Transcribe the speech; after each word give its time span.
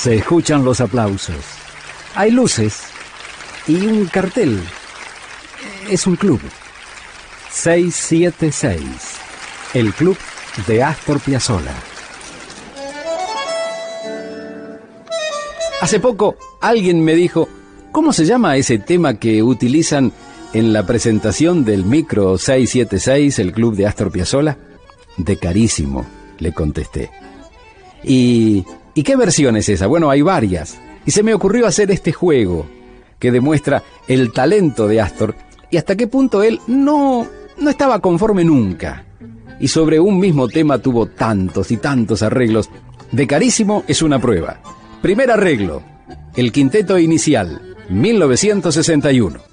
Se 0.00 0.14
escuchan 0.14 0.64
los 0.64 0.80
aplausos. 0.80 1.44
Hay 2.14 2.30
luces 2.30 2.84
y 3.68 3.84
un 3.84 4.06
cartel. 4.06 4.58
Es 5.90 6.06
un 6.06 6.16
club. 6.16 6.40
676. 7.50 8.80
El 9.74 9.92
club 9.92 10.16
de 10.66 10.82
Astor 10.82 11.20
Piazzolla. 11.20 11.74
Hace 15.82 16.00
poco 16.00 16.34
alguien 16.62 17.04
me 17.04 17.14
dijo, 17.14 17.46
¿cómo 17.92 18.14
se 18.14 18.24
llama 18.24 18.56
ese 18.56 18.78
tema 18.78 19.18
que 19.18 19.42
utilizan 19.42 20.14
en 20.54 20.72
la 20.72 20.86
presentación 20.86 21.62
del 21.66 21.84
micro 21.84 22.38
676, 22.38 23.38
el 23.38 23.52
club 23.52 23.76
de 23.76 23.86
Astor 23.86 24.10
Piazzolla? 24.10 24.56
De 25.18 25.36
carísimo, 25.36 26.06
le 26.38 26.54
contesté. 26.54 27.10
¿Y, 28.02 28.64
¿Y 29.00 29.02
qué 29.02 29.16
versión 29.16 29.56
es 29.56 29.66
esa? 29.70 29.86
Bueno, 29.86 30.10
hay 30.10 30.20
varias. 30.20 30.78
Y 31.06 31.10
se 31.12 31.22
me 31.22 31.32
ocurrió 31.32 31.66
hacer 31.66 31.90
este 31.90 32.12
juego 32.12 32.66
que 33.18 33.32
demuestra 33.32 33.82
el 34.06 34.30
talento 34.30 34.86
de 34.86 35.00
Astor 35.00 35.34
y 35.70 35.78
hasta 35.78 35.96
qué 35.96 36.06
punto 36.06 36.42
él 36.42 36.60
no, 36.66 37.26
no 37.56 37.70
estaba 37.70 38.00
conforme 38.00 38.44
nunca. 38.44 39.06
Y 39.58 39.68
sobre 39.68 39.98
un 39.98 40.20
mismo 40.20 40.48
tema 40.48 40.80
tuvo 40.80 41.06
tantos 41.06 41.70
y 41.70 41.78
tantos 41.78 42.22
arreglos. 42.22 42.68
De 43.10 43.26
carísimo 43.26 43.84
es 43.88 44.02
una 44.02 44.18
prueba. 44.18 44.60
Primer 45.00 45.30
arreglo, 45.30 45.80
el 46.36 46.52
quinteto 46.52 46.98
inicial, 46.98 47.74
1961. 47.88 49.49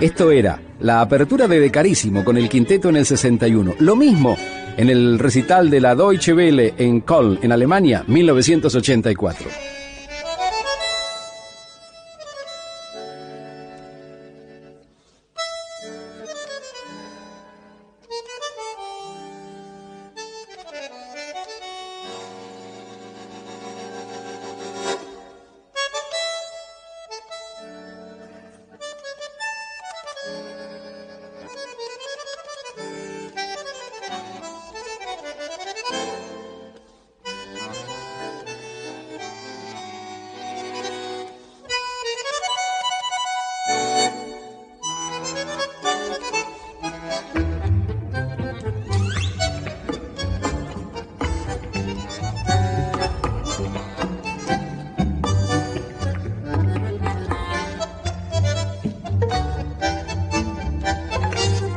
Esto 0.00 0.30
era 0.30 0.58
la 0.80 1.02
apertura 1.02 1.46
de 1.46 1.60
Decarísimo 1.60 2.24
con 2.24 2.38
el 2.38 2.48
quinteto 2.48 2.88
en 2.88 2.96
el 2.96 3.04
61. 3.04 3.74
Lo 3.80 3.96
mismo 3.96 4.34
en 4.78 4.88
el 4.88 5.18
recital 5.18 5.68
de 5.68 5.78
la 5.78 5.94
Deutsche 5.94 6.32
Welle 6.32 6.72
en 6.78 7.02
Köln, 7.02 7.38
en 7.42 7.52
Alemania, 7.52 8.02
1984. 8.06 9.79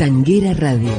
Tanguera 0.03 0.53
Radio. 0.53 0.91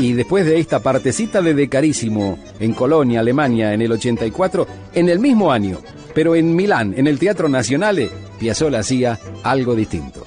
Y 0.00 0.14
después 0.14 0.44
de 0.44 0.58
esta 0.58 0.80
partecita 0.80 1.40
de 1.40 1.54
Decarísimo 1.54 2.40
en 2.58 2.72
Colonia, 2.72 3.20
Alemania, 3.20 3.72
en 3.72 3.82
el 3.82 3.92
84, 3.92 4.66
en 4.94 5.08
el 5.08 5.20
mismo 5.20 5.52
año, 5.52 5.78
pero 6.12 6.34
en 6.34 6.56
Milán, 6.56 6.92
en 6.96 7.06
el 7.06 7.20
Teatro 7.20 7.48
Nacional, 7.48 8.10
Piazzolla 8.40 8.80
hacía 8.80 9.20
algo 9.44 9.76
distinto. 9.76 10.21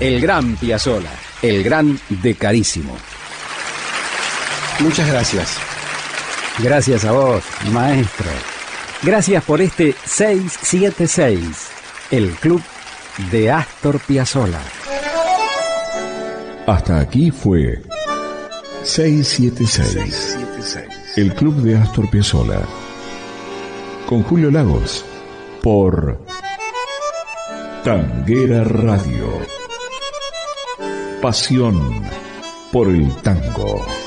El 0.00 0.20
gran 0.20 0.56
Piazzolla, 0.56 1.12
el 1.42 1.62
gran 1.62 1.98
de 2.08 2.34
Carísimo. 2.34 2.96
Muchas 4.80 5.08
gracias. 5.08 5.56
Gracias 6.58 7.04
a 7.04 7.12
vos, 7.12 7.42
maestro. 7.72 8.30
Gracias 9.02 9.44
por 9.44 9.60
este 9.60 9.94
676, 10.04 11.40
el 12.10 12.30
club 12.32 12.62
de 13.30 13.52
Astor 13.52 14.00
Piazzolla. 14.00 14.60
Hasta 16.66 16.98
aquí 16.98 17.30
fue 17.30 17.82
676, 18.82 20.38
el 21.16 21.34
club 21.34 21.54
de 21.62 21.76
Astor 21.76 22.10
Piazzolla. 22.10 22.62
Con 24.06 24.22
Julio 24.22 24.50
Lagos, 24.50 25.04
por 25.62 26.18
Tanguera 27.84 28.64
Radio. 28.64 29.53
Pasión 31.24 31.80
por 32.70 32.86
el 32.86 33.10
tango. 33.22 34.03